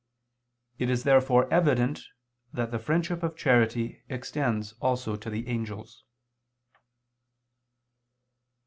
[0.79, 1.99] It is therefore evident
[2.51, 6.03] that the friendship of charity extends also to the angels.